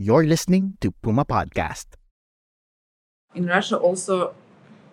[0.00, 2.00] You're listening to Puma Podcast.
[3.34, 4.32] in Russia also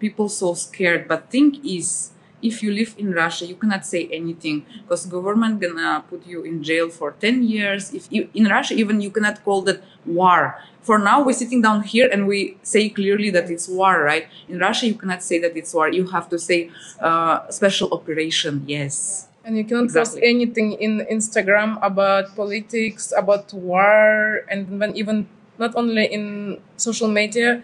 [0.03, 2.11] people so scared but thing is
[2.43, 6.61] if you live in Russia you cannot say anything because government gonna put you in
[6.61, 7.93] jail for 10 years.
[7.93, 10.59] If you, in Russia even you cannot call that war.
[10.81, 14.27] For now we're sitting down here and we say clearly that it's war right?
[14.49, 15.87] In Russia you cannot say that it's war.
[15.87, 16.69] You have to say
[16.99, 24.43] uh, special operation yes And you cannot post anything in Instagram about politics, about war,
[24.51, 25.25] and when even
[25.57, 27.63] not only in social media,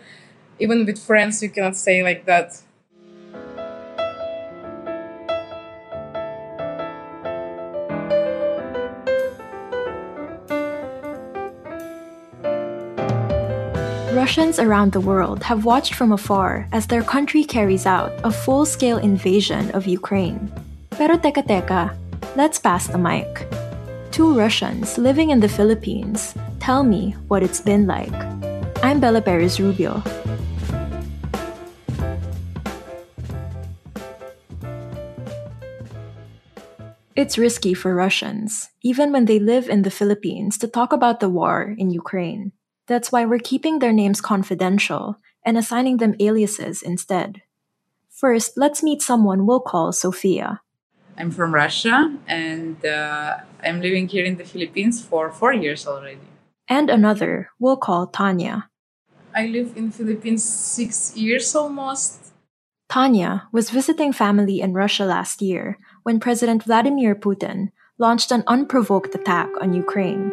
[0.59, 2.55] even with friends, you cannot say like that.
[14.16, 18.63] Russians around the world have watched from afar as their country carries out a full
[18.63, 20.62] scale invasion of Ukraine.
[20.94, 21.89] Pero teka teka,
[22.38, 23.49] let's pass the mic.
[24.13, 28.13] Two Russians living in the Philippines tell me what it's been like.
[28.85, 30.05] I'm Bella Perez Rubio.
[37.17, 41.30] It's risky for Russians, even when they live in the Philippines, to talk about the
[41.30, 42.53] war in Ukraine.
[42.85, 47.41] That's why we're keeping their names confidential and assigning them aliases instead.
[48.13, 50.61] First, let's meet someone we'll call Sophia.
[51.17, 56.22] I'm from Russia and uh, I'm living here in the Philippines for four years already
[56.67, 58.69] And another we'll call Tanya.
[59.35, 62.34] I live in Philippines six years almost.
[62.90, 69.16] Tanya was visiting family in Russia last year when President Vladimir Putin launched an unprovoked
[69.16, 70.31] attack on Ukraine.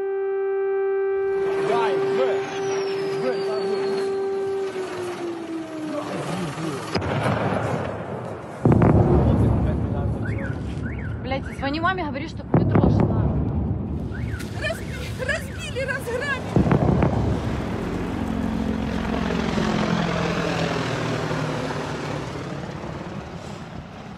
[11.79, 13.21] Блять, звони маме, говори, что в метро шла.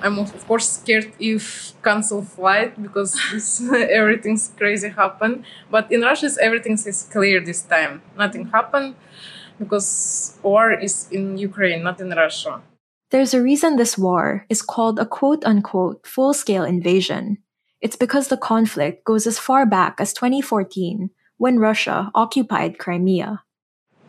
[0.03, 5.43] I'm of course scared if cancel flight because this everything's crazy happen.
[5.69, 8.01] But in Russia, everything is clear this time.
[8.17, 8.95] Nothing happened
[9.59, 12.61] because war is in Ukraine, not in Russia.
[13.09, 17.37] There's a reason this war is called a quote unquote full scale invasion.
[17.82, 23.42] It's because the conflict goes as far back as 2014 when Russia occupied Crimea.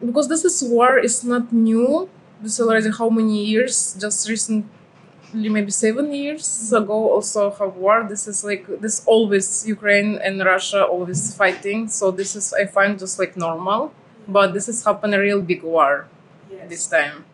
[0.06, 2.10] because this is war is not new.
[2.42, 3.96] This is already how many years?
[4.00, 4.70] Just recently
[5.34, 8.06] maybe seven years ago also have war.
[8.08, 11.88] This is like this always ukraine and russia always fighting.
[11.88, 13.94] So this is i find just like normal.
[14.28, 16.08] But this is happen a real big war
[16.70, 17.26] this time.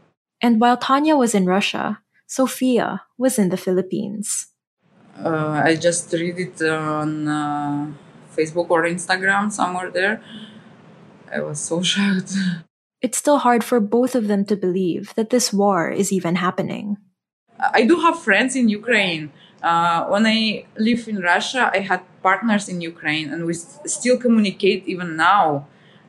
[0.41, 4.48] And while Tanya was in Russia, Sophia was in the Philippines.
[5.23, 7.87] Uh, I just read it on uh,
[8.35, 10.21] Facebook or Instagram somewhere there.
[11.31, 12.33] I was so shocked.
[13.01, 16.97] It's still hard for both of them to believe that this war is even happening.
[17.59, 19.31] I do have friends in Ukraine.
[19.61, 24.17] Uh, when I live in Russia, I had partners in Ukraine, and we s- still
[24.17, 25.67] communicate even now.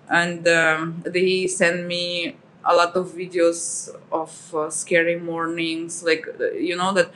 [0.09, 6.53] And um, they send me a lot of videos of uh, scary mornings, like uh,
[6.53, 7.11] you know that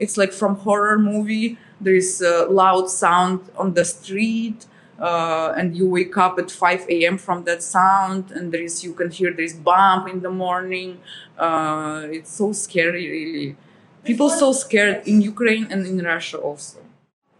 [0.00, 1.58] it's like from horror movie.
[1.80, 4.66] There is a loud sound on the street.
[4.98, 7.16] Uh, and you wake up at 5 a.m.
[7.16, 11.00] from that sound, and there is you can hear this bump in the morning.
[11.38, 13.56] Uh, it's so scary, really.
[14.04, 16.80] People so scared in Ukraine and in Russia also.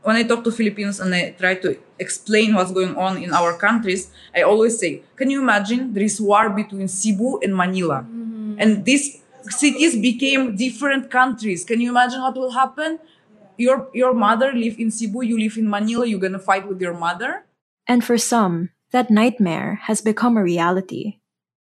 [0.03, 3.53] When I talk to Filipinos and I try to explain what's going on in our
[3.59, 8.07] countries, I always say, "Can you imagine there is war between Cebu and Manila,
[8.57, 11.65] and these cities became different countries?
[11.65, 12.99] Can you imagine what will happen?
[13.57, 16.95] Your your mother live in Cebu, you live in Manila, you're gonna fight with your
[16.95, 17.45] mother."
[17.87, 21.21] And for some, that nightmare has become a reality.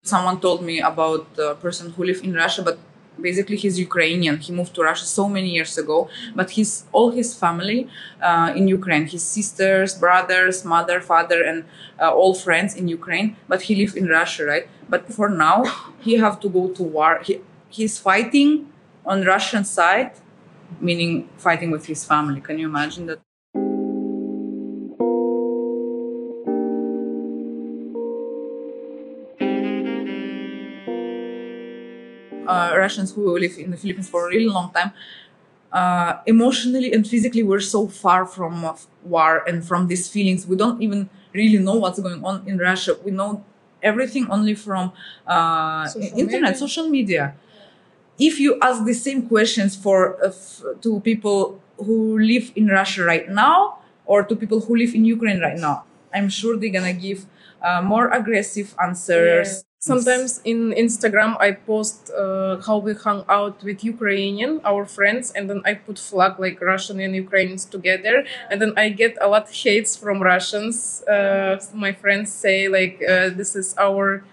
[0.04, 2.78] someone told me about a person who lived in Russia, but
[3.20, 4.38] basically he's Ukrainian.
[4.38, 7.88] He moved to Russia so many years ago, but his all his family
[8.22, 11.64] uh, in Ukraine, his sisters, brothers, mother, father, and
[12.02, 13.28] uh, all friends in Ukraine.
[13.48, 14.66] But he lived in Russia, right?
[14.90, 15.58] But for now,
[16.06, 17.14] he have to go to war.
[17.28, 17.34] He
[17.74, 18.72] he's fighting
[19.06, 20.12] on Russian side,
[20.80, 22.40] meaning fighting with his family.
[22.40, 23.20] Can you imagine that?
[32.46, 34.92] Uh, Russians who live in the Philippines for a really long time,
[35.72, 40.46] uh, emotionally and physically, we're so far from uh, war and from these feelings.
[40.48, 42.98] We don't even really know what's going on in Russia.
[43.04, 43.44] We know
[43.81, 44.92] everything only from
[45.28, 46.58] uh, Social internet, media.
[46.58, 47.36] social media
[48.19, 53.05] If you ask the same questions for uh, f- to people who live in Russia
[53.05, 56.93] right now or to people who live in Ukraine right now, I'm sure they're gonna
[56.93, 57.26] give
[57.62, 59.65] uh, more aggressive answers.
[59.81, 65.49] Sometimes in Instagram, I post uh, how we hung out with Ukrainian, our friends, and
[65.49, 69.47] then I put flag like Russian and Ukrainians together, and then I get a lot
[69.49, 71.05] hates from Russians.
[71.06, 74.25] Uh, my friends say like uh, this is our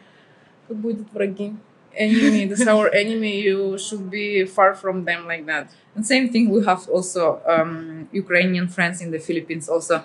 [0.68, 1.54] как будет враги?
[1.97, 2.43] Enemy.
[2.45, 3.41] Is our enemy.
[3.43, 5.71] You should be far from them like that.
[5.95, 9.69] And same thing, we have also um, Ukrainian friends in the Philippines.
[9.69, 10.05] Also,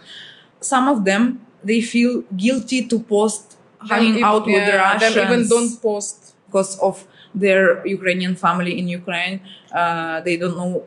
[0.59, 3.57] some of them they feel guilty to post
[3.89, 6.33] hanging out even- with the yeah, Russians Them even don't post.
[6.47, 9.41] because of their Ukrainian family in Ukraine.
[9.73, 10.83] Uh, they don't know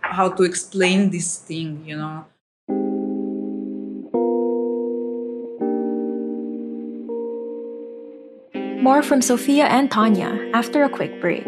[0.00, 2.24] how to explain this thing, you know.
[8.82, 11.46] More from Sophia and Tanya after a quick break.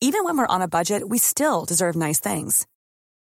[0.00, 2.66] Even when we're on a budget, we still deserve nice things.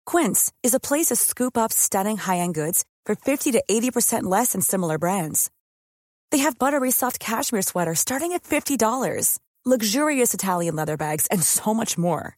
[0.05, 4.51] Quince is a place to scoop up stunning high-end goods for 50 to 80% less
[4.51, 5.49] than similar brands.
[6.29, 11.73] They have buttery soft cashmere sweaters starting at $50, luxurious Italian leather bags, and so
[11.73, 12.37] much more.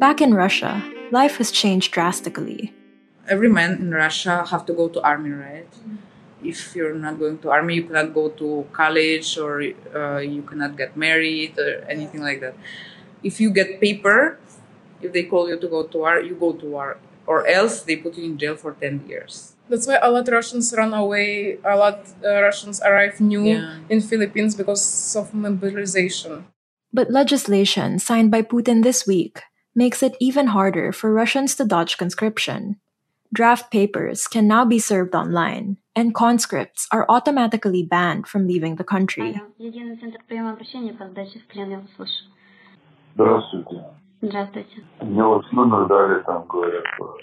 [0.00, 0.80] Back in Russia,
[1.12, 2.72] life has changed drastically.
[3.28, 5.68] Every man in Russia have to go to army, right?
[6.42, 9.60] If you're not going to army, you cannot go to college or
[9.94, 12.56] uh, you cannot get married or anything like that.
[13.22, 14.40] If you get paper,
[15.02, 17.96] if they call you to go to war, you go to war, or else they
[17.96, 19.52] put you in jail for ten years.
[19.68, 21.58] That's why a lot of Russians run away.
[21.62, 23.76] A lot uh, Russians arrive new Yeah.
[23.92, 24.80] in Philippines because
[25.14, 26.48] of mobilization.
[26.90, 29.44] But legislation signed by Putin this week
[29.74, 32.76] makes it even harder for Russians to dodge conscription.
[33.32, 38.84] Draft papers can now be served online, and conscripts are automatically banned from leaving the
[38.84, 39.40] country.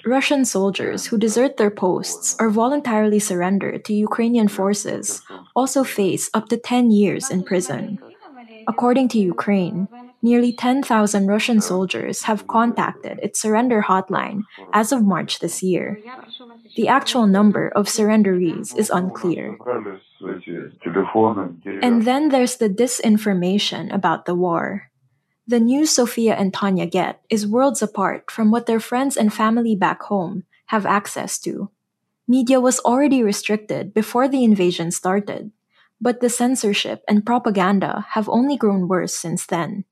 [0.05, 5.21] Russian soldiers who desert their posts or voluntarily surrender to Ukrainian forces
[5.55, 7.99] also face up to 10 years in prison.
[8.67, 9.87] According to Ukraine,
[10.21, 11.61] nearly 10,000 Russian oh.
[11.61, 14.41] soldiers have contacted its surrender hotline
[14.73, 15.99] as of March this year.
[16.75, 19.57] The actual number of surrenderees is unclear.
[21.81, 24.91] And then there's the disinformation about the war.
[25.47, 29.75] The news Sophia and Tanya get is worlds apart from what their friends and family
[29.75, 31.71] back home have access to.
[32.27, 35.51] Media was already restricted before the invasion started,
[36.01, 39.85] but the censorship and propaganda have only grown worse since then.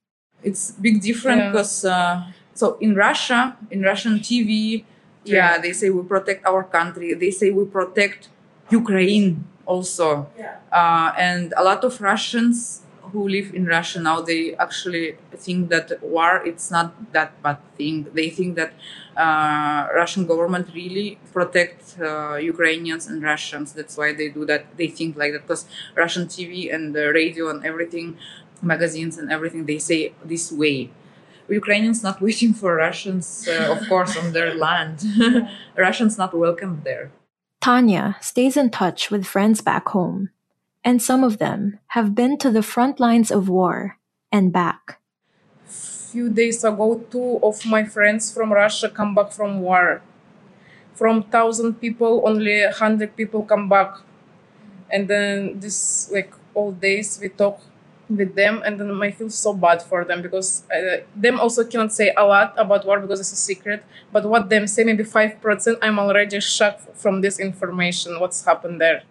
[0.48, 1.52] It's big different Yeah.
[1.52, 2.14] because uh,
[2.54, 3.40] so in Russia,
[3.74, 4.86] in Russian TV,
[5.26, 7.14] yeah, they say we protect our country.
[7.24, 8.30] They say we protect
[8.82, 9.28] Ukraine
[9.66, 10.08] also,
[10.72, 15.88] uh, and a lot of Russians who live in Russia now they actually think that
[16.02, 17.98] war it's not that bad thing.
[18.14, 18.72] They think that
[19.16, 23.74] uh, Russian government really protect uh, Ukrainians and Russians.
[23.78, 24.66] That's why they do that.
[24.78, 28.18] They think like that because Russian TV and the radio and everything,
[28.62, 30.90] magazines and everything, they say this way.
[31.48, 35.06] Ukrainians not waiting for Russians, uh, of course, on their land.
[35.78, 37.12] Russians not welcome there.
[37.62, 40.30] Tanya stays in touch with friends back home,
[40.84, 43.98] and some of them have been to the front lines of war
[44.32, 45.00] and back.
[46.16, 50.02] few days ago, two of my friends from Russia come back from war.
[50.94, 54.00] From thousand people, only hundred people come back,
[54.90, 57.60] and then this like all days we talk
[58.10, 61.94] with them, and then I feel so bad for them because uh, them also cannot
[61.94, 63.84] say a lot about war because it's a secret.
[64.12, 68.20] But what them say, maybe five percent, I'm already shocked from this information.
[68.20, 69.04] What's happened there?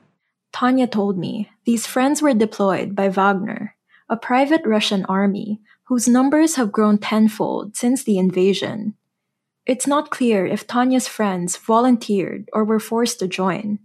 [0.52, 3.74] Tanya told me these friends were deployed by Wagner,
[4.08, 8.94] a private Russian army whose numbers have grown tenfold since the invasion.
[9.66, 13.78] It's not clear if Tanya's friends volunteered or were forced to join.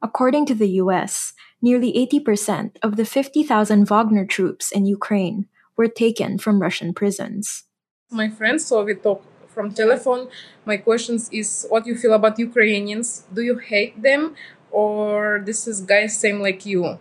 [0.00, 1.32] According to the US,
[1.62, 5.46] nearly 80% of the 50,000 Wagner troops in Ukraine
[5.76, 7.64] were taken from Russian prisons.
[8.10, 9.22] My friends, so we talk
[9.56, 10.28] from telephone.
[10.64, 13.24] My questions is what you feel about Ukrainians?
[13.32, 14.36] Do you hate them
[14.70, 16.98] or this is guys same like you?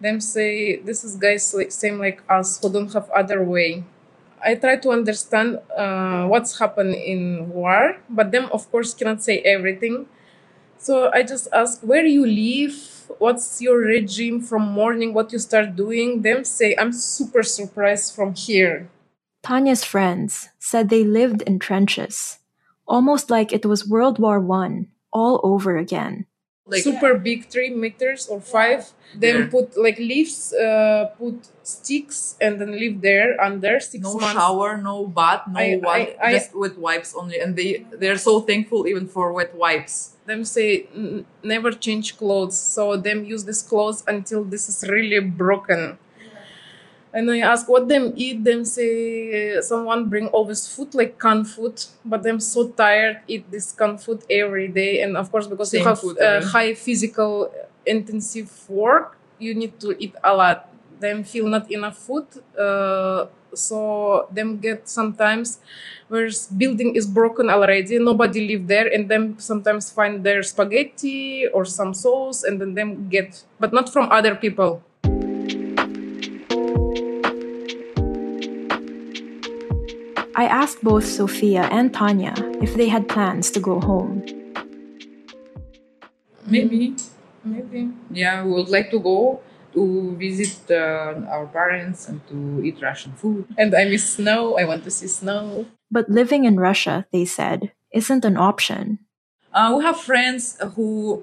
[0.00, 3.84] Them say this is guys like same like us who don't have other way.
[4.44, 9.38] I try to understand uh, what's happened in war, but them of course cannot say
[9.40, 10.06] everything.
[10.78, 12.76] So I just ask where you live,
[13.18, 16.22] what's your regime from morning, what you start doing.
[16.22, 18.88] Them say I'm super surprised from here.
[19.42, 22.38] Tanya's friends said they lived in trenches,
[22.86, 26.26] almost like it was World War One all over again.
[26.68, 28.90] Like super big three meters or five.
[29.14, 29.46] Then Yeah.
[29.54, 34.34] put like leaves, uh, put sticks, and then live there under six no months.
[34.34, 37.38] shower, no bath, no I- one, I- I- just wet wipes only.
[37.38, 40.15] And they they're so thankful even for wet wipes.
[40.26, 40.86] Them say
[41.42, 45.98] never change clothes so them use this clothes until this is really broken.
[47.12, 48.44] And i ask what them eat?
[48.44, 53.72] Them say someone bring always food like canned food but them so tired eat this
[53.72, 55.00] canned food every day.
[55.02, 57.50] And of course because you have food, uh, high physical
[57.86, 60.68] intensive work you need to eat a lot.
[61.00, 62.26] Them feel not enough food
[62.58, 63.26] uh,
[63.56, 65.58] so them get sometimes
[66.08, 71.64] where building is broken already nobody live there and then sometimes find their spaghetti or
[71.64, 74.82] some sauce and then them get but not from other people.
[80.36, 84.20] I asked both Sophia and Tanya if they had plans to go home.
[86.44, 86.94] Maybe,
[87.42, 87.88] maybe.
[88.10, 89.40] Yeah, we would like to go
[89.76, 93.44] to visit uh, our parents and to eat Russian food.
[93.60, 97.70] and i miss snow i want to see snow But living in Russia, they said,
[97.94, 98.98] isn't an option.
[99.54, 101.22] Uh, we have friends who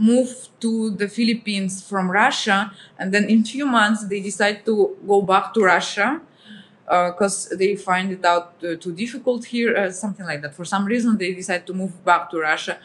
[0.00, 5.20] moved to the Philippines from Russia, and then in few months they decide to go
[5.20, 6.24] back to Russia
[6.88, 10.54] because they find it out uh, too difficult here, uh, something like that.
[10.54, 12.78] For some reason, they decide to move back to Russia,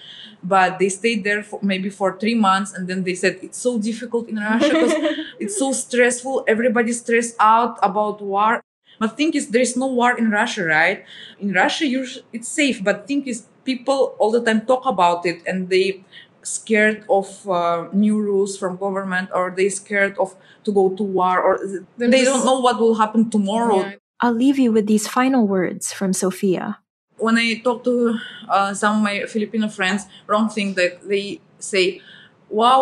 [0.44, 3.78] but they stayed there for maybe for three months, and then they said it's so
[3.80, 4.94] difficult in Russia because
[5.40, 6.44] it's so stressful.
[6.48, 8.62] Everybody's stressed out about war.
[9.00, 11.04] But thing is, there is no war in Russia, right?
[11.40, 12.84] In Russia, you it's safe.
[12.84, 16.04] But thing is, people all the time talk about it, and they
[16.44, 20.36] scared of uh, new rules from government, or they scared of
[20.66, 21.58] to go to war, or
[21.98, 23.80] Them they just- don't know what will happen tomorrow.
[23.80, 23.96] Yeah.
[24.22, 26.78] I'll leave you with these final words from Sophia.
[27.18, 28.18] when I talk to
[28.50, 32.02] uh, some of my Filipino friends, wrong thing that they say,
[32.50, 32.82] "Wow,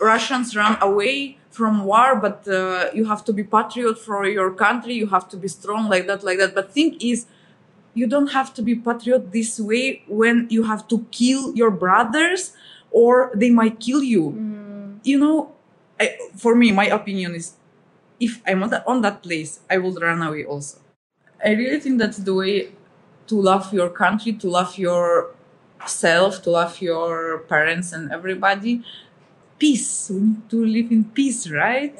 [0.00, 4.94] Russians run away from war, but uh, you have to be patriot for your country.
[4.94, 7.26] You have to be strong like that, like that." But thing is,
[7.94, 12.52] you don't have to be patriot this way when you have to kill your brothers
[12.90, 14.30] or they might kill you.
[14.30, 15.00] Mm.
[15.04, 15.52] You know,
[16.00, 17.54] I, for me, my opinion is
[18.20, 20.78] if I'm on that, on that place, I will run away also.
[21.44, 22.72] I really think that's the way
[23.28, 28.82] to love your country, to love yourself, to love your parents and everybody.
[29.58, 30.10] Peace.
[30.10, 31.98] We need to live in peace, right?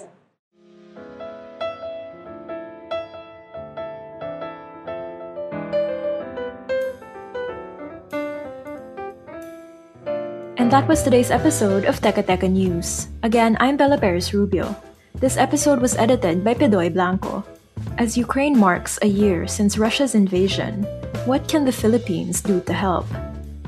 [10.58, 13.06] And that was today's episode of Teka Teka News.
[13.22, 14.74] Again, I'm Bella Perez Rubio.
[15.14, 17.46] This episode was edited by Pedoy Blanco.
[17.94, 20.82] As Ukraine marks a year since Russia's invasion,
[21.30, 23.06] what can the Philippines do to help?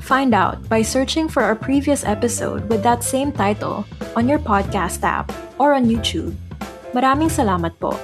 [0.03, 3.87] Find out by searching for our previous episode with that same title
[4.19, 5.31] on your podcast app
[5.63, 6.35] or on YouTube.
[6.91, 7.95] Maraming salamat po.